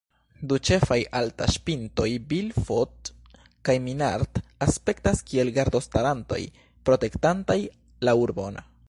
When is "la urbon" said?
8.09-8.63